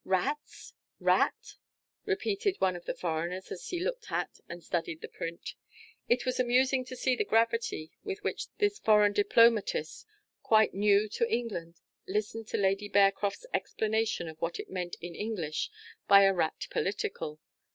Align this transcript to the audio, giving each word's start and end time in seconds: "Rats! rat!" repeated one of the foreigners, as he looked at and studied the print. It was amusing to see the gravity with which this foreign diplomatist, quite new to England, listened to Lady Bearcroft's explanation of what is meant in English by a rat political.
"Rats! 0.03 0.73
rat!" 0.99 1.57
repeated 2.05 2.55
one 2.59 2.75
of 2.75 2.85
the 2.85 2.95
foreigners, 2.95 3.51
as 3.51 3.67
he 3.67 3.79
looked 3.79 4.11
at 4.11 4.39
and 4.49 4.63
studied 4.63 5.01
the 5.01 5.07
print. 5.07 5.53
It 6.09 6.25
was 6.25 6.39
amusing 6.39 6.83
to 6.85 6.95
see 6.95 7.15
the 7.15 7.23
gravity 7.23 7.91
with 8.03 8.23
which 8.23 8.47
this 8.57 8.79
foreign 8.79 9.13
diplomatist, 9.13 10.07
quite 10.41 10.73
new 10.73 11.07
to 11.09 11.31
England, 11.31 11.81
listened 12.07 12.47
to 12.47 12.57
Lady 12.57 12.89
Bearcroft's 12.89 13.45
explanation 13.53 14.27
of 14.27 14.41
what 14.41 14.59
is 14.59 14.69
meant 14.69 14.95
in 15.01 15.13
English 15.13 15.69
by 16.07 16.23
a 16.23 16.33
rat 16.33 16.65
political. 16.71 17.39